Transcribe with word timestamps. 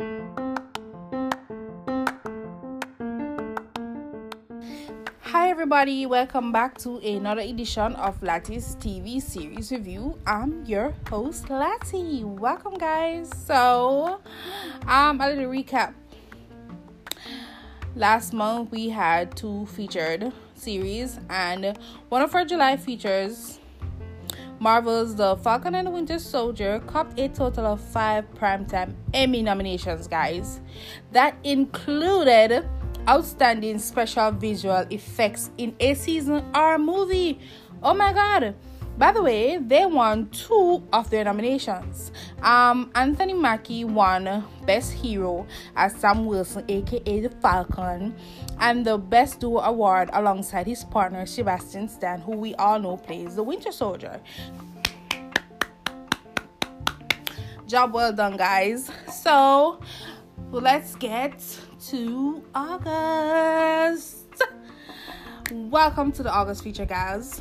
Hi, 0.00 0.06
everybody, 5.50 6.06
welcome 6.06 6.52
back 6.52 6.78
to 6.78 6.98
another 6.98 7.40
edition 7.40 7.96
of 7.96 8.20
Latti's 8.20 8.76
TV 8.76 9.20
series 9.20 9.72
review. 9.72 10.16
I'm 10.24 10.64
your 10.66 10.94
host, 11.08 11.46
Lati. 11.46 12.22
Welcome, 12.22 12.74
guys. 12.74 13.28
So, 13.44 14.20
um, 14.86 15.20
a 15.20 15.30
little 15.30 15.46
recap. 15.46 15.94
Last 17.96 18.32
month 18.32 18.70
we 18.70 18.90
had 18.90 19.36
two 19.36 19.66
featured 19.66 20.32
series, 20.54 21.18
and 21.28 21.76
one 22.08 22.22
of 22.22 22.32
our 22.36 22.44
July 22.44 22.76
features, 22.76 23.57
Marvel's 24.60 25.14
The 25.14 25.36
Falcon 25.36 25.74
and 25.74 25.86
the 25.86 25.90
Winter 25.90 26.18
Soldier, 26.18 26.80
copped 26.86 27.18
a 27.18 27.28
total 27.28 27.66
of 27.66 27.80
five 27.80 28.24
primetime 28.34 28.94
Emmy 29.14 29.42
nominations, 29.42 30.08
guys. 30.08 30.60
That 31.12 31.36
included 31.44 32.68
outstanding 33.08 33.78
special 33.78 34.32
visual 34.32 34.84
effects 34.90 35.50
in 35.58 35.74
a 35.80 35.94
season 35.94 36.44
or 36.54 36.78
movie. 36.78 37.38
Oh 37.82 37.94
my 37.94 38.12
god. 38.12 38.54
By 38.98 39.12
the 39.12 39.22
way, 39.22 39.58
they 39.58 39.86
won 39.86 40.28
two 40.30 40.82
of 40.92 41.08
their 41.08 41.22
nominations. 41.22 42.10
Um, 42.42 42.90
Anthony 42.96 43.32
Mackie 43.32 43.84
won 43.84 44.44
Best 44.66 44.92
Hero 44.92 45.46
as 45.76 45.94
Sam 45.94 46.26
Wilson, 46.26 46.64
aka 46.66 47.20
the 47.20 47.30
Falcon, 47.40 48.16
and 48.58 48.84
the 48.84 48.98
Best 48.98 49.38
Duo 49.38 49.60
Award 49.60 50.10
alongside 50.12 50.66
his 50.66 50.82
partner 50.82 51.26
Sebastian 51.26 51.88
Stan, 51.88 52.20
who 52.20 52.32
we 52.32 52.56
all 52.56 52.80
know 52.80 52.96
plays 52.96 53.36
the 53.36 53.42
Winter 53.44 53.70
Soldier. 53.70 54.20
Job 57.68 57.92
well 57.92 58.12
done, 58.12 58.36
guys. 58.36 58.90
So, 59.12 59.80
let's 60.50 60.96
get 60.96 61.40
to 61.86 62.42
August. 62.52 64.42
Welcome 65.52 66.10
to 66.12 66.24
the 66.24 66.32
August 66.32 66.64
feature, 66.64 66.84
guys. 66.84 67.40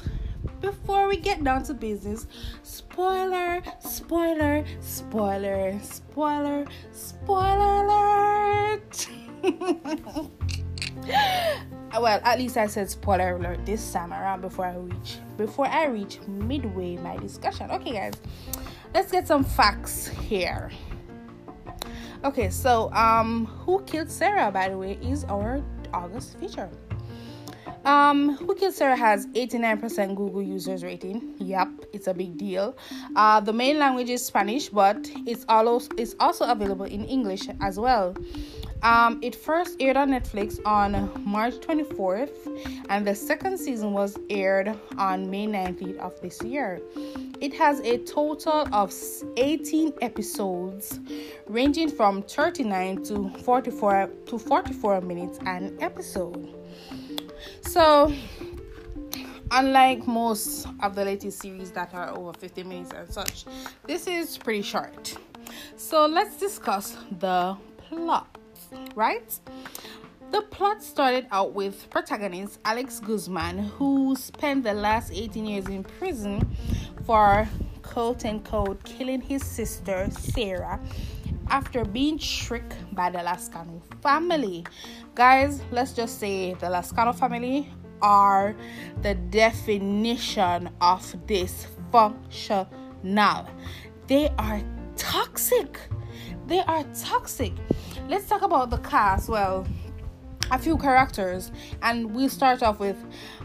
Before 0.61 1.07
we 1.07 1.17
get 1.17 1.43
down 1.43 1.63
to 1.63 1.73
business, 1.73 2.27
spoiler, 2.63 3.61
spoiler, 3.79 4.65
spoiler, 4.79 5.79
spoiler, 5.81 6.65
spoiler 6.91 7.85
alert. 7.85 9.07
well, 11.99 12.21
at 12.23 12.39
least 12.39 12.57
I 12.57 12.67
said 12.67 12.89
spoiler 12.89 13.35
alert 13.35 13.65
this 13.65 13.91
time 13.93 14.11
around 14.11 14.41
before 14.41 14.65
I 14.65 14.75
reach 14.75 15.17
before 15.37 15.67
I 15.67 15.85
reach 15.85 16.19
midway 16.27 16.97
my 16.97 17.17
discussion. 17.17 17.69
Okay, 17.69 17.93
guys, 17.93 18.13
let's 18.93 19.11
get 19.11 19.27
some 19.27 19.43
facts 19.43 20.07
here. 20.07 20.71
Okay, 22.23 22.49
so 22.49 22.91
um, 22.93 23.45
Who 23.45 23.83
Killed 23.83 24.09
Sara, 24.09 24.51
by 24.51 24.69
the 24.69 24.77
way, 24.77 24.97
is 25.03 25.23
our 25.25 25.61
August 25.93 26.39
feature. 26.39 26.69
Um, 27.85 28.35
Who 28.35 28.53
Killed 28.55 28.73
Sara 28.73 28.97
has 28.97 29.27
89% 29.27 30.15
Google 30.15 30.41
users 30.41 30.83
rating. 30.83 31.35
Yep, 31.39 31.69
it's 31.93 32.07
a 32.07 32.13
big 32.13 32.37
deal. 32.37 32.75
Uh, 33.15 33.39
the 33.39 33.53
main 33.53 33.79
language 33.79 34.09
is 34.09 34.25
Spanish, 34.25 34.67
but 34.67 35.09
it's 35.25 35.45
also 35.47 35.89
it's 35.97 36.13
also 36.19 36.45
available 36.45 36.85
in 36.85 37.05
English 37.05 37.47
as 37.61 37.79
well. 37.79 38.13
Um, 38.83 39.19
it 39.23 39.35
first 39.35 39.77
aired 39.79 39.97
on 39.97 40.09
Netflix 40.09 40.59
on 40.65 41.09
March 41.25 41.55
24th, 41.55 42.85
and 42.89 43.07
the 43.07 43.15
second 43.15 43.57
season 43.57 43.91
was 43.93 44.17
aired 44.29 44.77
on 44.97 45.29
May 45.29 45.47
19th 45.47 45.97
of 45.97 46.19
this 46.21 46.43
year. 46.43 46.81
It 47.41 47.53
has 47.55 47.79
a 47.79 47.97
total 47.99 48.67
of 48.73 48.93
18 49.37 49.93
episodes, 50.01 50.99
ranging 51.47 51.89
from 51.89 52.21
39 52.21 53.03
to 53.05 53.29
44 53.43 54.09
to 54.27 54.37
44 54.37 55.01
minutes 55.01 55.39
an 55.45 55.77
episode. 55.79 56.53
So, 57.61 58.13
unlike 59.51 60.07
most 60.07 60.67
of 60.81 60.95
the 60.95 61.05
latest 61.05 61.39
series 61.39 61.71
that 61.71 61.93
are 61.93 62.09
over 62.17 62.33
50 62.33 62.63
minutes 62.63 62.91
and 62.93 63.09
such, 63.09 63.45
this 63.85 64.07
is 64.07 64.37
pretty 64.37 64.61
short. 64.61 65.17
So, 65.75 66.05
let's 66.05 66.37
discuss 66.39 66.97
the 67.19 67.57
plot 67.77 68.37
right? 68.95 69.39
The 70.31 70.41
plot 70.41 70.83
started 70.83 71.27
out 71.31 71.53
with 71.53 71.89
protagonist 71.89 72.59
Alex 72.65 72.99
Guzman, 72.99 73.59
who 73.59 74.15
spent 74.15 74.63
the 74.63 74.73
last 74.73 75.11
18 75.13 75.45
years 75.45 75.67
in 75.67 75.83
prison 75.83 76.55
for 77.05 77.47
quote 77.81 78.25
unquote 78.25 78.83
killing 78.83 79.21
his 79.21 79.43
sister 79.43 80.09
Sara 80.11 80.79
after 81.49 81.85
being 81.85 82.17
tricked 82.17 82.75
by 82.93 83.09
the 83.09 83.19
Lazcano 83.19 83.81
family. 84.01 84.65
Guys, 85.15 85.61
let's 85.71 85.93
just 85.93 86.19
say 86.19 86.53
the 86.55 86.67
Lazcano 86.67 87.13
family 87.13 87.69
are 88.01 88.55
the 89.01 89.15
definition 89.15 90.69
of 90.81 91.01
dysfunctional. 91.25 93.49
They 94.07 94.29
are 94.37 94.61
toxic. 94.95 95.79
They 96.47 96.59
are 96.61 96.83
toxic 96.95 97.53
let's 98.07 98.27
talk 98.27 98.41
about 98.41 98.69
the 98.69 98.77
cast. 98.77 99.29
Well, 99.29 99.67
a 100.51 100.57
few 100.57 100.77
characters, 100.77 101.51
and 101.81 102.15
we'll 102.15 102.29
start 102.29 102.63
off 102.63 102.79
with 102.79 102.97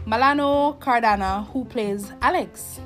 Manolo 0.05 0.73
Cardona, 0.73 1.47
who 1.51 1.65
plays 1.65 2.11
Alex. 2.21 2.79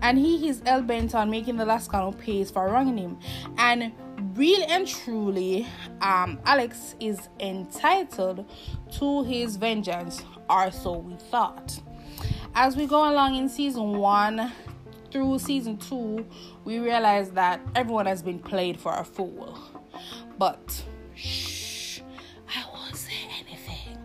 And 0.00 0.18
he 0.18 0.48
is 0.48 0.62
hell 0.64 0.82
bent 0.82 1.14
on 1.14 1.30
making 1.30 1.56
the 1.56 1.64
Lazcano 1.64 2.16
pays 2.16 2.50
for 2.50 2.68
wronging 2.68 2.98
him. 2.98 3.18
And 3.58 3.92
really 4.34 4.64
and 4.64 4.86
truly, 4.86 5.66
um, 6.00 6.38
Alex 6.44 6.94
is 7.00 7.28
entitled 7.40 8.44
to 8.98 9.22
his 9.24 9.56
vengeance, 9.56 10.22
or 10.50 10.70
so 10.70 10.98
we 10.98 11.14
thought. 11.14 11.80
As 12.54 12.76
we 12.76 12.86
go 12.86 13.10
along 13.10 13.36
in 13.36 13.48
season 13.48 13.98
one 13.98 14.52
through 15.10 15.38
season 15.38 15.76
two, 15.76 16.26
we 16.64 16.78
realize 16.78 17.30
that 17.30 17.60
everyone 17.74 18.06
has 18.06 18.22
been 18.22 18.38
played 18.38 18.78
for 18.78 18.92
a 18.94 19.04
fool. 19.04 19.58
But 20.38 20.84
shh, 21.14 22.00
I 22.48 22.64
won't 22.72 22.96
say 22.96 23.12
anything. 23.40 23.98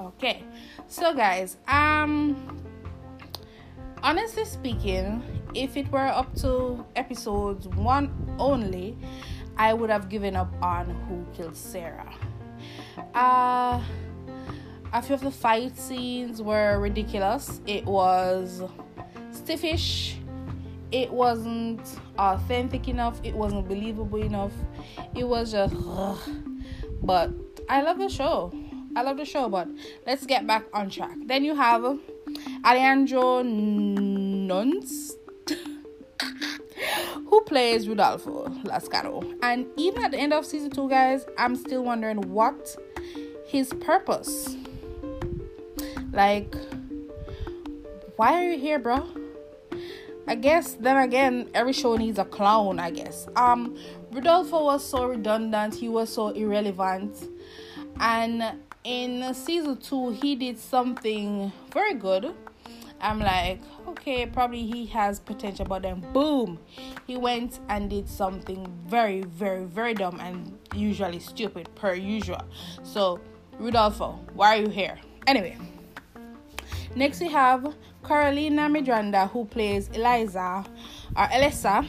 Okay, 0.00 0.44
so 0.86 1.14
guys, 1.14 1.56
um, 1.66 2.62
honestly 4.02 4.44
speaking, 4.44 5.22
if 5.54 5.76
it 5.76 5.90
were 5.90 6.06
up 6.06 6.34
to 6.36 6.84
episodes 6.94 7.68
one 7.68 8.10
only, 8.38 8.96
I 9.58 9.74
would 9.74 9.90
have 9.90 10.08
given 10.08 10.36
up 10.36 10.52
on 10.62 10.88
Who 11.08 11.26
Killed 11.36 11.56
Sara. 11.56 12.14
Uh, 13.14 13.82
a 14.92 15.02
few 15.02 15.14
of 15.14 15.20
the 15.20 15.30
fight 15.30 15.76
scenes 15.76 16.40
were 16.40 16.78
ridiculous. 16.78 17.60
It 17.66 17.84
was 17.84 18.62
stiffish. 19.32 20.14
It 20.90 21.12
wasn't 21.12 21.80
authentic 22.18 22.88
enough. 22.88 23.20
It 23.22 23.34
wasn't 23.34 23.68
believable 23.68 24.22
enough. 24.22 24.52
It 25.14 25.24
was 25.24 25.52
just, 25.52 25.74
ugh. 25.86 26.18
but 27.02 27.30
I 27.68 27.82
love 27.82 27.98
the 27.98 28.08
show. 28.08 28.52
I 28.96 29.02
love 29.02 29.18
the 29.18 29.24
show, 29.24 29.48
but 29.48 29.68
let's 30.06 30.24
get 30.24 30.46
back 30.46 30.64
on 30.72 30.88
track. 30.88 31.16
Then 31.26 31.44
you 31.44 31.54
have 31.54 31.84
Alejandro 32.64 33.42
Nones, 33.42 35.12
plays 37.48 37.88
Rodolfo 37.88 38.46
Lazcano. 38.64 39.24
And 39.42 39.66
even 39.76 40.04
at 40.04 40.10
the 40.10 40.18
end 40.18 40.34
of 40.34 40.44
season 40.44 40.70
two, 40.70 40.88
guys, 40.88 41.24
I'm 41.38 41.56
still 41.56 41.82
wondering 41.82 42.18
what 42.30 42.76
his 43.46 43.72
purpose. 43.80 44.54
Like, 46.12 46.54
why 48.16 48.34
are 48.34 48.52
you 48.52 48.58
here, 48.58 48.78
bro? 48.78 49.06
I 50.26 50.34
guess 50.34 50.74
then 50.74 50.98
again, 50.98 51.48
every 51.54 51.72
show 51.72 51.96
needs 51.96 52.18
a 52.18 52.24
clown, 52.24 52.78
I 52.78 52.90
guess. 52.90 53.26
Um, 53.34 53.78
Rodolfo 54.12 54.64
was 54.64 54.84
so 54.84 55.06
redundant, 55.06 55.74
he 55.74 55.88
was 55.88 56.12
so 56.12 56.28
irrelevant. 56.28 57.16
And 57.98 58.44
in 58.84 59.32
season 59.32 59.78
two, 59.78 60.10
he 60.10 60.36
did 60.36 60.58
something 60.58 61.50
very 61.72 61.94
good. 61.94 62.34
I'm 63.00 63.20
like, 63.20 63.60
okay, 63.88 64.26
probably 64.26 64.62
he 64.62 64.86
has 64.86 65.20
potential, 65.20 65.64
but 65.64 65.82
then 65.82 66.04
boom, 66.12 66.58
he 67.06 67.16
went 67.16 67.60
and 67.68 67.88
did 67.88 68.08
something 68.08 68.66
very, 68.86 69.22
very, 69.22 69.64
very 69.64 69.94
dumb 69.94 70.18
and 70.20 70.58
usually 70.74 71.20
stupid, 71.20 71.68
per 71.74 71.94
usual. 71.94 72.42
So, 72.82 73.20
Rudolfo, 73.58 74.18
why 74.34 74.58
are 74.58 74.62
you 74.62 74.68
here? 74.68 74.98
Anyway, 75.26 75.56
next 76.94 77.20
we 77.20 77.28
have 77.28 77.74
Carolina 78.04 78.68
Miranda, 78.68 79.26
who 79.26 79.44
plays 79.44 79.88
Eliza 79.88 80.40
uh, 80.40 80.64
or 81.16 81.28
Elisa 81.32 81.86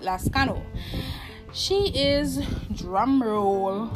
Lazcano. 0.00 0.62
She 1.52 1.88
is 1.94 2.38
drumroll 2.72 3.90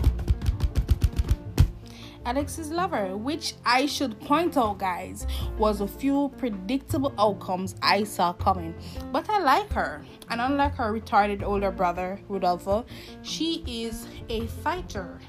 Alex's 2.27 2.71
lover, 2.71 3.17
which 3.17 3.55
I 3.65 3.87
should 3.87 4.21
point 4.21 4.57
out, 4.57 4.79
guys, 4.79 5.27
was 5.59 5.81
a 5.81 5.87
few 5.87 6.33
predictable 6.37 7.15
outcomes 7.19 7.77
I 7.81 8.03
saw 8.03 8.33
coming. 8.33 8.75
But 9.13 9.31
I 9.31 9.39
like 9.39 9.73
her, 9.73 10.05
and 10.29 10.41
unlike 10.41 10.75
her 10.75 10.93
retarded 10.93 11.45
older 11.45 11.71
brother, 11.71 12.19
Rodolfo, 12.29 12.85
she 13.23 13.63
is 13.67 14.09
a 14.29 14.47
fighter. 14.49 15.21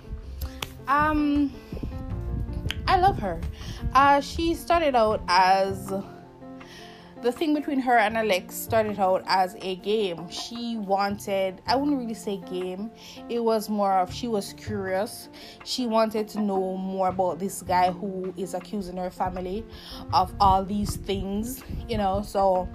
Um, 0.87 1.53
I 2.87 2.99
love 2.99 3.19
her. 3.19 3.39
Uh, 3.93 4.19
she 4.19 4.55
started 4.55 4.95
out 4.95 5.21
as 5.27 5.93
the 7.21 7.31
thing 7.31 7.53
between 7.53 7.79
her 7.79 7.97
and 7.97 8.17
Alex 8.17 8.55
started 8.55 8.99
out 8.99 9.23
as 9.27 9.55
a 9.61 9.77
game. 9.77 10.29
She 10.29 10.77
wanted, 10.77 11.61
I 11.65 11.75
wouldn't 11.75 11.97
really 11.97 12.13
say 12.13 12.37
game, 12.37 12.91
it 13.29 13.43
was 13.43 13.69
more 13.69 13.99
of 13.99 14.13
she 14.13 14.27
was 14.27 14.53
curious. 14.53 15.29
She 15.65 15.87
wanted 15.87 16.27
to 16.29 16.41
know 16.41 16.77
more 16.77 17.09
about 17.09 17.39
this 17.39 17.61
guy 17.61 17.91
who 17.91 18.33
is 18.37 18.53
accusing 18.53 18.97
her 18.97 19.09
family 19.09 19.65
of 20.13 20.33
all 20.39 20.63
these 20.63 20.95
things, 20.95 21.63
you 21.89 21.97
know. 21.97 22.21
So 22.21 22.69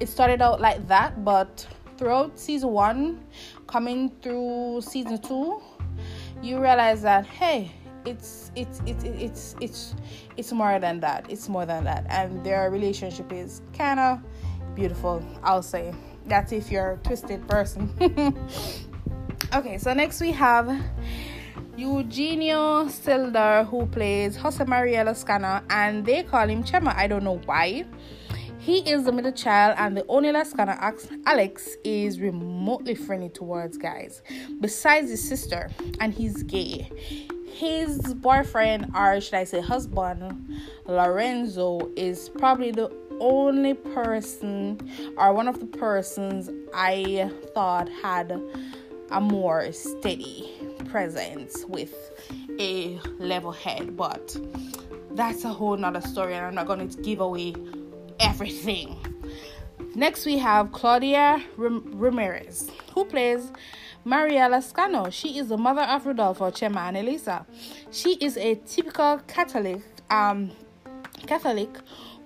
it 0.00 0.08
started 0.08 0.42
out 0.42 0.60
like 0.60 0.86
that, 0.88 1.24
but 1.24 1.66
throughout 1.96 2.38
season 2.38 2.70
one, 2.70 3.24
coming 3.66 4.10
through 4.20 4.80
season 4.82 5.20
two, 5.20 5.62
you 6.42 6.60
realize 6.60 7.02
that 7.02 7.26
hey, 7.26 7.72
it's 8.06 8.52
it's 8.54 8.80
it's 8.86 9.04
it's 9.04 9.56
it's 9.60 9.94
it's 10.36 10.52
more 10.52 10.78
than 10.78 11.00
that. 11.00 11.26
It's 11.28 11.48
more 11.48 11.66
than 11.66 11.84
that. 11.84 12.06
And 12.08 12.44
their 12.44 12.70
relationship 12.70 13.32
is 13.32 13.62
kind 13.76 14.00
of 14.00 14.20
beautiful 14.74 15.24
i'll 15.42 15.62
say. 15.62 15.92
That's 16.26 16.52
if 16.52 16.70
you're 16.70 16.92
a 16.92 16.96
twisted 16.98 17.46
person. 17.48 17.92
Okay 19.54 19.78
so 19.78 19.92
next 19.92 20.20
we 20.20 20.32
have 20.32 20.66
Eugenio 21.76 22.88
Siller, 22.88 23.64
who 23.64 23.86
plays 23.86 24.34
Jose 24.34 24.64
Maria 24.64 25.04
Lazcano, 25.04 25.62
and 25.70 26.04
they 26.04 26.22
call 26.24 26.48
him 26.48 26.64
Chema. 26.64 26.94
I 26.96 27.06
don't 27.06 27.22
know 27.22 27.40
why. 27.44 27.84
He 28.58 28.78
is 28.78 29.04
the 29.04 29.12
middle 29.12 29.30
child, 29.32 29.76
and 29.78 29.96
the 29.96 30.04
only 30.08 30.30
Lazcano 30.30 30.76
Alex 31.26 31.76
is 31.84 32.18
remotely 32.18 32.94
friendly 32.94 33.28
towards 33.28 33.76
guys, 33.76 34.22
besides 34.60 35.10
his 35.10 35.26
sister, 35.26 35.70
and 36.00 36.12
he's 36.12 36.42
gay 36.42 36.90
his 37.56 37.98
boyfriend, 38.14 38.92
or 38.94 39.20
should 39.20 39.34
I 39.34 39.44
say 39.44 39.60
husband, 39.60 40.60
Lorenzo, 40.86 41.90
is 41.96 42.28
probably 42.28 42.70
the 42.70 42.92
only 43.18 43.72
person 43.72 44.78
or 45.16 45.32
one 45.32 45.48
of 45.48 45.58
the 45.58 45.66
persons 45.66 46.50
I 46.74 47.30
thought 47.54 47.88
had 48.02 48.38
a 49.10 49.20
more 49.20 49.72
steady 49.72 50.52
presence 50.84 51.64
with 51.66 51.94
a 52.60 53.00
level 53.18 53.52
head. 53.52 53.96
But 53.96 54.36
that's 55.12 55.44
a 55.44 55.48
whole 55.48 55.78
nother 55.78 56.02
story, 56.02 56.34
and 56.34 56.44
I'm 56.44 56.54
not 56.54 56.66
going 56.66 56.86
to 56.86 57.02
give 57.02 57.20
away 57.20 57.54
everything. 58.20 58.98
Next, 59.94 60.26
we 60.26 60.36
have 60.36 60.72
Claudia 60.72 61.42
Ramirez, 61.56 62.70
who 62.92 63.06
plays 63.06 63.50
Maria 64.06 64.48
Lazcano. 64.48 65.12
She 65.12 65.36
is 65.36 65.48
the 65.48 65.58
mother 65.58 65.82
of 65.82 66.06
Rodolfo, 66.06 66.52
Chema, 66.52 66.86
and 66.86 66.96
Elisa. 66.96 67.44
She 67.90 68.14
is 68.20 68.36
a 68.36 68.54
typical 68.54 69.18
Catholic, 69.26 69.82
um, 70.08 70.52
Catholic 71.26 71.76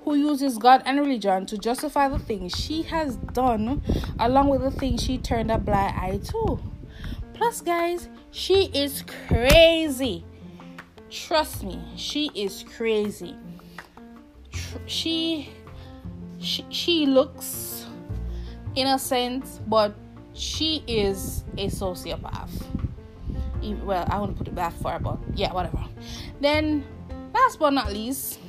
who 0.04 0.14
uses 0.14 0.58
God 0.58 0.82
and 0.84 1.00
religion 1.00 1.46
to 1.46 1.56
justify 1.56 2.10
the 2.10 2.18
things 2.18 2.54
she 2.54 2.82
has 2.82 3.16
done, 3.16 3.80
along 4.18 4.48
with 4.48 4.60
the 4.60 4.70
things 4.70 5.02
she 5.02 5.16
turned 5.16 5.50
a 5.50 5.56
blind 5.56 5.96
eye 5.96 6.20
to. 6.24 6.60
Plus, 7.32 7.62
guys, 7.62 8.10
she 8.30 8.66
is 8.74 9.02
crazy. 9.26 10.22
Trust 11.08 11.64
me, 11.64 11.80
she 11.96 12.30
is 12.34 12.62
crazy. 12.76 13.34
She 14.84 15.48
she, 16.40 16.66
she 16.68 17.06
looks 17.06 17.86
innocent, 18.74 19.44
but 19.66 19.94
she 20.40 20.82
is 20.86 21.44
a 21.58 21.66
sociopath. 21.66 22.50
Well, 23.84 24.06
I 24.10 24.18
wouldn't 24.18 24.38
put 24.38 24.48
it 24.48 24.54
that 24.54 24.72
far, 24.72 24.98
but 24.98 25.18
yeah, 25.34 25.52
whatever. 25.52 25.84
Then, 26.40 26.84
last 27.34 27.58
but 27.58 27.70
not 27.74 27.92
least, 27.92 28.40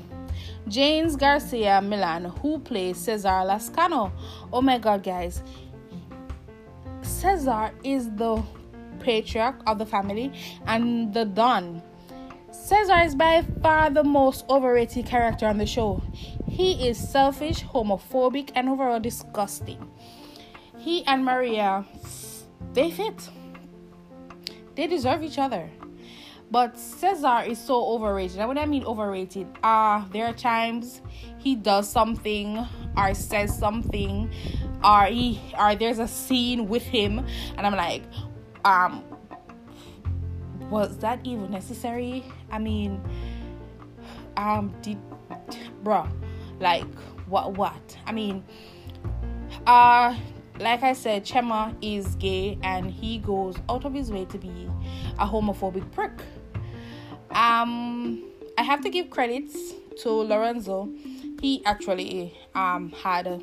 James 0.70 1.18
Garcia 1.18 1.82
Millan, 1.82 2.26
who 2.26 2.60
plays 2.60 2.98
Cesar 2.98 3.44
Lazcano. 3.44 4.12
Oh 4.54 4.62
my 4.62 4.78
god, 4.78 5.04
guys. 5.04 5.44
Cesar 7.02 7.72
is 7.84 8.10
the 8.16 8.42
patriarch 9.02 9.62
of 9.68 9.78
the 9.78 9.86
family 9.86 10.32
and 10.68 11.14
the 11.14 11.26
Don. 11.26 11.82
Cesar 12.52 13.02
is 13.02 13.16
by 13.16 13.44
far 13.62 13.90
the 13.90 14.04
most 14.04 14.46
overrated 14.50 15.06
character 15.06 15.46
on 15.46 15.58
the 15.58 15.66
show. 15.66 16.02
He 16.48 16.88
is 16.88 16.98
selfish, 16.98 17.64
homophobic, 17.66 18.52
and 18.56 18.70
overall 18.70 19.00
disgusting 19.00 19.92
he 20.82 21.06
and 21.06 21.24
Maria, 21.24 21.86
they 22.74 22.90
fit. 22.90 23.30
They 24.76 24.88
deserve 24.88 25.22
each 25.22 25.38
other. 25.38 25.70
But 26.50 26.78
Cesar 26.78 27.44
is 27.46 27.60
so 27.60 27.86
overrated. 27.94 28.40
And 28.40 28.48
when 28.50 28.58
I 28.58 28.66
mean 28.66 28.84
overrated, 28.84 29.48
uh, 29.64 30.06
there 30.12 30.26
are 30.26 30.34
times 30.34 31.02
he 31.38 31.56
does 31.56 31.88
something 31.88 32.66
or 32.98 33.14
says 33.14 33.58
something 33.58 34.30
or 34.84 35.06
he 35.06 35.40
or 35.58 35.76
there's 35.76 36.00
a 36.00 36.08
scene 36.08 36.68
with 36.68 36.84
him 36.84 37.26
and 37.58 37.68
I'm 37.68 37.76
like, 37.76 38.04
um, 38.66 39.04
was 40.70 40.98
that 40.98 41.20
even 41.24 41.52
necessary? 41.52 42.26
I 42.50 42.58
mean, 42.58 43.02
um, 44.36 44.74
did 44.82 44.98
bro, 45.84 46.08
like 46.60 46.88
what 47.28 47.54
what? 47.54 47.98
I 48.06 48.12
mean, 48.12 48.44
uh 49.68 50.18
like 50.62 50.84
I 50.84 50.94
said, 50.94 51.26
Chema 51.26 51.76
is 51.82 52.16
gay 52.16 52.58
and 52.64 52.92
he 52.92 53.18
goes 53.18 53.56
out 53.68 53.84
of 53.86 53.94
his 53.94 54.12
way 54.12 54.26
to 54.26 54.38
be 54.38 54.70
a 55.20 55.26
homophobic 55.26 55.92
prick. 55.92 56.12
Um, 57.32 58.24
I 58.58 58.64
have 58.64 58.82
to 58.82 58.90
give 58.90 59.10
credits 59.10 59.74
to 60.02 60.10
Lorenzo. 60.10 60.90
He 61.42 61.66
actually 61.66 62.38
um 62.54 62.92
had 62.92 63.42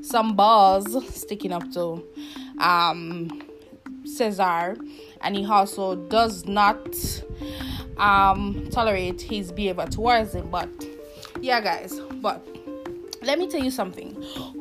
some 0.00 0.34
balls 0.34 1.14
sticking 1.14 1.52
up 1.52 1.70
to 1.72 2.02
um 2.58 3.42
Cesar, 4.04 4.76
and 5.20 5.36
he 5.36 5.44
also 5.44 5.96
does 5.96 6.46
not 6.46 6.96
um 7.98 8.68
tolerate 8.70 9.20
his 9.20 9.52
behavior 9.52 9.86
towards 9.86 10.34
him. 10.34 10.48
But 10.50 10.70
yeah, 11.40 11.60
guys, 11.60 12.00
but 12.20 12.46
let 13.22 13.38
me 13.38 13.48
tell 13.48 13.62
you 13.62 13.70
something. 13.70 14.14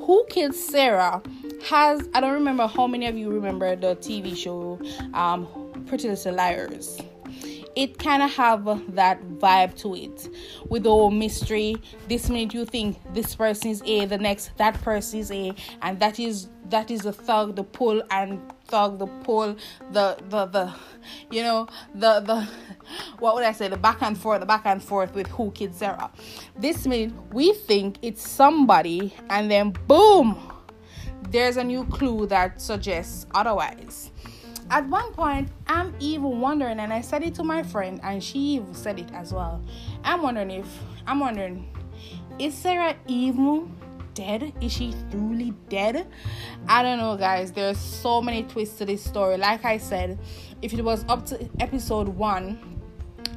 Who 0.06 0.26
Killed 0.30 0.56
Sara 0.56 1.22
has 1.70 2.08
I 2.14 2.22
don't 2.22 2.34
remember 2.34 2.68
how 2.68 2.88
many 2.88 3.08
of 3.08 3.18
you 3.18 3.30
remember 3.30 3.76
the 3.76 3.96
TV 3.96 4.36
show 4.36 4.80
um, 5.14 5.48
Pretty 5.88 6.10
Little 6.10 6.36
Liars. 6.36 7.00
It 7.76 7.98
kind 7.98 8.22
of 8.22 8.32
have 8.34 8.66
that 8.96 9.22
vibe 9.40 9.76
to 9.78 9.96
it 9.96 10.30
with 10.70 10.84
the 10.84 10.90
whole 10.90 11.12
mystery. 11.12 11.78
This 12.08 12.30
minute 12.30 12.54
you 12.54 12.66
think 12.66 12.98
this 13.14 13.36
person 13.36 13.72
is 13.72 13.82
A, 13.86 14.06
the 14.06 14.18
next 14.18 14.58
that 14.58 14.82
person 14.82 15.20
is 15.20 15.32
A, 15.32 15.54
and 15.82 16.00
that 16.00 16.20
is 16.20 16.50
that 16.70 16.90
is 16.90 17.02
the 17.02 17.14
thug, 17.14 17.56
the 17.56 17.64
pull 17.64 18.02
and 18.12 18.42
thug, 18.66 19.00
the 19.00 19.08
pull, 19.08 19.56
the 19.92 20.18
the 20.30 20.46
the 20.48 20.74
you 21.30 21.44
know 21.44 21.68
the 21.94 22.20
the 22.22 22.48
what 23.20 23.36
would 23.36 23.44
I 23.44 23.52
say 23.52 23.68
the 23.68 23.78
back 23.78 24.02
and 24.02 24.18
forth, 24.18 24.40
the 24.40 24.46
back 24.46 24.66
and 24.66 24.84
forth 24.84 25.14
with 25.14 25.28
who 25.28 25.52
Killed 25.52 25.76
Sara. 25.76 26.12
This 26.58 26.86
minute 26.86 27.14
we 27.34 27.54
think 27.54 27.98
it's 28.02 28.28
somebody, 28.28 29.14
and 29.30 29.50
then 29.50 29.72
boom, 29.88 30.38
there's 31.30 31.58
a 31.58 31.64
new 31.64 31.86
clue 31.86 32.26
that 32.28 32.62
suggests 32.62 33.28
otherwise. 33.34 34.12
At 34.72 34.88
one 34.88 35.12
point, 35.12 35.50
I'm 35.68 35.94
even 36.00 36.40
wondering, 36.40 36.80
and 36.80 36.94
I 36.94 37.02
said 37.02 37.24
it 37.24 37.36
to 37.36 37.44
my 37.44 37.62
friend, 37.62 38.00
and 38.04 38.24
she 38.24 38.40
even 38.56 38.74
said 38.74 39.00
it 39.00 39.12
as 39.14 39.34
well. 39.34 39.62
I'm 40.06 40.22
wondering 40.22 40.50
if 40.50 40.80
I'm 41.06 41.20
wondering, 41.20 41.68
is 42.40 42.54
Sara 42.54 42.96
even 43.06 43.76
dead? 44.14 44.54
Is 44.62 44.72
she 44.72 44.96
truly 45.12 45.54
dead? 45.68 46.08
I 46.70 46.84
don't 46.84 47.00
know, 47.00 47.18
guys. 47.18 47.52
There's 47.52 47.78
so 47.78 48.22
many 48.22 48.44
twists 48.44 48.78
to 48.78 48.86
this 48.86 49.04
story. 49.04 49.38
Like 49.38 49.66
I 49.66 49.78
said, 49.78 50.18
if 50.62 50.72
it 50.74 50.82
was 50.82 51.04
up 51.10 51.26
to 51.28 51.50
episode 51.60 52.08
one, 52.08 52.81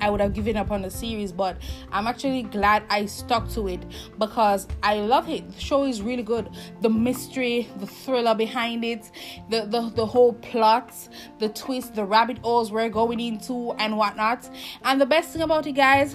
I 0.04 0.10
would 0.10 0.20
have 0.20 0.34
given 0.34 0.58
up 0.58 0.70
on 0.70 0.82
the 0.82 0.90
series, 0.90 1.32
but 1.32 1.56
I'm 1.90 2.06
actually 2.06 2.42
glad 2.42 2.82
I 2.90 3.06
stuck 3.06 3.48
to 3.52 3.68
it 3.68 3.80
because 4.18 4.68
I 4.82 4.96
love 4.96 5.30
it. 5.30 5.50
The 5.50 5.58
show 5.58 5.84
is 5.84 6.02
really 6.02 6.22
good. 6.22 6.50
The 6.82 6.90
mystery, 6.90 7.70
the 7.78 7.86
thriller 7.86 8.34
behind 8.34 8.84
it, 8.84 9.10
the 9.48 9.62
the, 9.62 9.90
the 9.96 10.04
whole 10.04 10.34
plot, 10.34 10.92
the 11.38 11.48
twist, 11.48 11.94
the 11.94 12.04
rabbit 12.04 12.36
holes 12.38 12.70
we're 12.70 12.90
going 12.90 13.18
into 13.18 13.72
and 13.78 13.96
whatnot. 13.96 14.50
And 14.84 15.00
the 15.00 15.06
best 15.06 15.30
thing 15.30 15.40
about 15.40 15.66
it, 15.66 15.72
guys, 15.72 16.14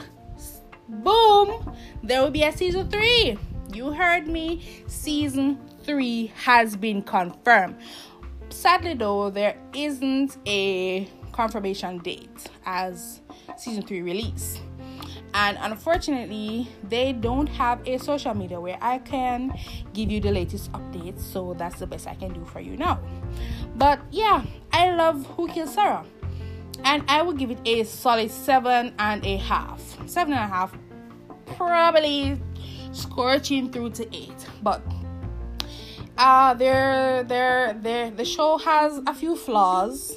boom, 0.88 1.76
there 2.04 2.22
will 2.22 2.30
be 2.30 2.44
a 2.44 2.52
season 2.52 2.92
three. 2.92 3.40
You 3.74 3.92
heard 3.92 4.28
me. 4.28 4.84
Season 4.86 5.58
three 5.84 6.32
has 6.46 6.76
been 6.76 7.02
confirmed. 7.02 7.76
sadly 8.50 8.94
though, 8.94 9.32
there 9.32 9.58
isn't 9.74 10.38
a 10.46 11.08
confirmation 11.32 11.98
date 12.00 12.50
as 12.66 13.22
season 13.58 13.84
three 13.84 14.02
release. 14.02 14.60
And 15.34 15.58
unfortunately, 15.62 16.68
they 16.84 17.14
don't 17.14 17.48
have 17.48 17.88
a 17.88 18.00
social 18.00 18.34
media 18.34 18.60
where 18.60 18.78
I 18.82 18.98
can 18.98 19.58
give 19.94 20.10
you 20.12 20.20
the 20.20 20.32
latest 20.32 20.72
updates. 20.72 21.22
So 21.22 21.54
that's 21.54 21.80
the 21.80 21.88
best 21.88 22.08
I 22.08 22.16
can 22.16 22.34
do 22.34 22.44
for 22.46 22.60
you 22.60 22.78
now. 22.78 23.00
But 23.76 24.00
yeah, 24.12 24.44
I 24.74 24.92
love 24.96 25.26
Who 25.36 25.48
Killed 25.48 25.70
Sara. 25.70 26.06
And 26.84 27.04
I 27.08 27.22
will 27.22 27.34
give 27.34 27.52
it 27.52 27.60
a 27.66 27.84
solid 27.84 28.32
seven 28.32 28.94
and 28.98 29.24
a 29.26 29.38
half. 29.38 29.82
Seven 30.08 30.34
and 30.34 30.44
a 30.44 30.48
half, 30.48 30.76
probably 31.46 32.40
scorching 32.92 33.72
through 33.72 33.92
to 33.92 34.16
eight. 34.16 34.48
But 34.64 34.82
uh 36.18 36.54
there 36.56 37.24
there 37.24 37.74
there 37.74 38.12
the 38.12 38.26
show 38.26 38.58
has 38.58 39.00
a 39.08 39.14
few 39.14 39.36
flaws 39.38 40.16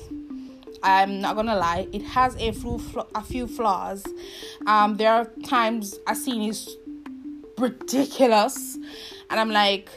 I'm 0.82 1.20
not 1.20 1.36
gonna 1.36 1.56
lie, 1.56 1.88
it 1.92 2.02
has 2.02 2.36
a 2.36 2.52
few 2.52 2.80
a 3.14 3.22
few 3.22 3.46
flaws. 3.46 4.04
Um, 4.66 4.96
there 4.96 5.12
are 5.12 5.30
times 5.44 5.98
a 6.06 6.14
scene 6.14 6.48
is 6.48 6.76
ridiculous, 7.58 8.78
and 9.30 9.38
I'm 9.38 9.50
like, 9.50 9.90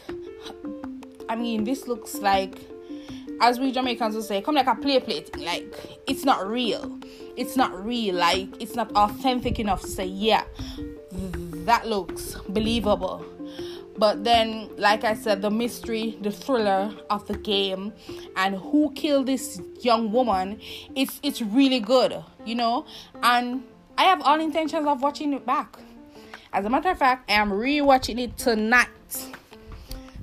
I 1.28 1.36
mean, 1.36 1.64
this 1.64 1.88
looks 1.88 2.16
like, 2.16 2.56
as 3.42 3.60
we 3.60 3.72
Jamaicans 3.72 4.16
will 4.16 4.22
say, 4.22 4.42
come 4.42 4.56
like 4.56 4.68
a 4.68 4.76
play 4.76 5.00
plate. 5.00 5.36
Like 5.38 6.00
it's 6.08 6.24
not 6.24 6.48
real. 6.48 7.00
It's 7.36 7.58
not 7.58 7.86
real. 7.86 8.16
Like 8.16 8.50
it's 8.62 8.76
not 8.76 8.92
authentic 8.96 9.60
enough 9.60 9.82
to 9.82 9.88
say, 9.88 10.06
yeah, 10.06 10.44
that 11.66 11.88
looks 11.88 12.36
believable 12.50 13.26
but 13.98 14.24
then, 14.24 14.70
like 14.78 15.04
I 15.04 15.14
said, 15.14 15.42
the 15.42 15.50
mystery, 15.50 16.18
the 16.22 16.32
thriller 16.32 16.94
of 17.10 17.28
the 17.28 17.38
game, 17.38 17.94
and 18.36 18.56
who 18.56 18.92
killed 18.94 19.28
this 19.28 19.62
young 19.82 20.12
woman, 20.12 20.60
it's 20.96 21.20
it's 21.24 21.42
really 21.42 21.80
good, 21.80 22.24
you 22.46 22.56
know. 22.56 22.86
And 23.24 23.64
I 23.98 24.04
have 24.04 24.22
all 24.22 24.40
intentions 24.40 24.86
of 24.88 25.02
watching 25.02 25.34
it 25.34 25.46
back. 25.46 25.78
As 26.52 26.66
a 26.66 26.70
matter 26.70 26.90
of 26.90 26.98
fact, 26.98 27.30
I 27.30 27.34
am 27.34 27.52
rewatching 27.52 28.20
it 28.20 28.38
tonight. 28.38 28.88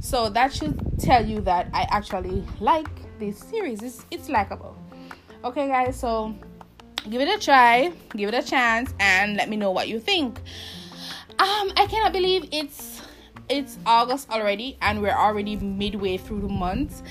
So 0.01 0.29
that 0.31 0.53
should 0.53 0.99
tell 0.99 1.25
you 1.25 1.41
that 1.43 1.69
I 1.73 1.87
actually 1.91 2.45
like 2.61 2.89
this 3.19 3.39
series. 3.39 3.83
It's 3.83 4.05
it's 4.11 4.29
likable. 4.29 4.77
Okay, 5.45 5.69
guys. 5.69 5.99
So 5.99 6.35
give 7.09 7.21
it 7.21 7.29
a 7.29 7.39
try, 7.39 7.93
give 8.17 8.29
it 8.29 8.35
a 8.35 8.43
chance, 8.47 8.93
and 9.01 9.37
let 9.37 9.49
me 9.49 9.57
know 9.57 9.71
what 9.71 9.89
you 9.89 9.99
think. 9.99 10.39
Um, 11.39 11.73
I 11.77 11.87
cannot 11.89 12.13
believe 12.13 12.49
it's 12.53 12.92
it's 13.49 13.79
August 13.87 14.31
already 14.31 14.77
and 14.81 15.03
we're 15.03 15.11
already 15.11 15.57
midway 15.57 16.17
through 16.17 16.41
the 16.41 16.49
month. 16.49 17.03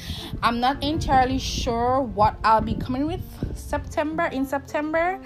I'm 0.42 0.60
not 0.60 0.82
entirely 0.84 1.38
sure 1.38 2.02
what 2.02 2.36
I'll 2.44 2.62
be 2.62 2.76
coming 2.76 3.06
with 3.06 3.22
September 3.56 4.26
in 4.26 4.46
September, 4.46 5.20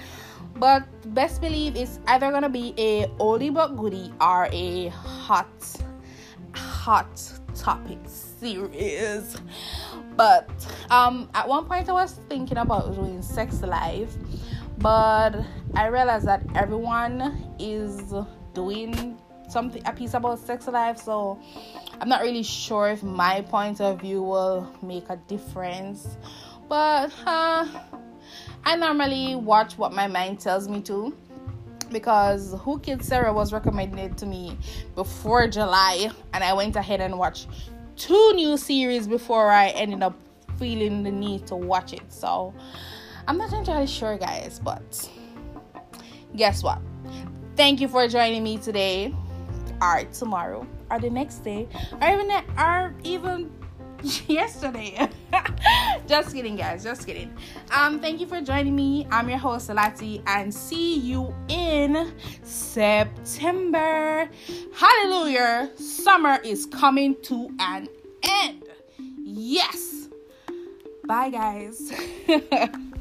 but 0.58 0.84
best 1.14 1.42
believe 1.42 1.76
it's 1.76 2.00
either 2.08 2.32
gonna 2.32 2.50
be 2.50 2.74
a 2.78 3.08
oldie 3.20 3.54
but 3.54 3.76
goodie 3.78 4.12
or 4.22 4.48
a 4.52 4.88
hot 4.90 5.48
hot 6.54 7.22
topic 7.54 8.00
series. 8.06 9.38
But 10.16 10.50
um 10.90 11.30
at 11.34 11.48
one 11.48 11.66
point 11.66 11.90
I 11.90 11.94
was 11.94 12.20
thinking 12.30 12.58
about 12.58 12.96
doing 12.96 13.22
sex 13.22 13.62
life, 13.62 14.14
but 14.78 15.36
I 15.76 15.88
realized 15.88 16.26
that 16.28 16.44
everyone 16.56 17.56
is 17.60 18.14
doing 18.54 19.18
something 19.50 19.82
a 19.86 19.94
piece 19.94 20.14
about 20.14 20.40
sex 20.40 20.68
life 20.68 20.98
so 20.98 21.40
i'm 22.02 22.10
not 22.10 22.22
really 22.22 22.44
sure 22.44 22.90
if 22.90 23.04
my 23.04 23.42
point 23.42 23.82
of 23.82 24.02
view 24.02 24.22
will 24.22 24.68
make 24.82 25.10
a 25.10 25.18
difference. 25.28 26.18
But 26.68 27.12
uh, 27.26 27.68
i 28.64 28.76
normally 28.76 29.36
watch 29.36 29.78
what 29.78 29.94
my 29.94 30.08
mind 30.08 30.40
tells 30.40 30.68
me 30.68 30.82
to 30.82 31.16
because 31.92 32.56
who 32.62 32.80
killed 32.80 33.04
sara 33.04 33.32
was 33.32 33.54
recommended 33.54 34.18
to 34.18 34.26
me 34.26 34.58
before 34.96 35.48
july 35.48 36.10
and 36.34 36.44
i 36.44 36.52
went 36.52 36.76
ahead 36.76 37.00
and 37.00 37.16
watched 37.20 37.48
two 37.96 38.34
new 38.34 38.58
series 38.58 39.08
before 39.08 39.52
i 39.52 39.68
ended 39.70 40.02
up 40.02 40.16
feeling 40.58 41.04
the 41.04 41.12
need 41.12 41.46
to 41.48 41.56
watch 41.56 41.94
it. 41.94 42.12
So 42.12 42.54
i'm 43.28 43.38
not 43.38 43.52
entirely 43.54 43.88
sure 43.88 44.18
guys 44.18 44.60
but 44.64 45.10
guess 46.36 46.64
what? 46.64 46.80
Thank 47.56 47.80
you 47.80 47.88
for 47.88 48.08
joining 48.08 48.44
me 48.44 48.58
today 48.58 49.16
or 49.82 50.04
tomorrow 50.06 50.66
or 50.90 51.00
the 51.00 51.10
next 51.10 51.40
day 51.40 51.68
or 52.02 52.10
even 52.10 52.32
or 52.58 52.94
even 53.04 53.52
yesterday. 54.28 55.10
just 56.08 56.34
kidding, 56.34 56.56
guys. 56.56 56.84
Just 56.84 57.06
kidding. 57.06 57.34
Um, 57.72 58.00
thank 58.00 58.20
you 58.20 58.28
for 58.28 58.42
joining 58.42 58.76
me. 58.76 59.08
I'm 59.12 59.30
your 59.30 59.38
host 59.38 59.70
Salati, 59.70 60.22
and 60.28 60.54
see 60.54 60.98
you 60.98 61.34
in 61.48 62.14
September. 62.44 64.30
Hallelujah! 64.76 65.72
Summer 65.76 66.40
is 66.44 66.66
coming 66.66 67.16
to 67.24 67.50
an 67.60 67.88
end. 68.24 68.64
Yes. 69.24 70.08
Bye, 71.06 71.30
guys. 71.30 71.92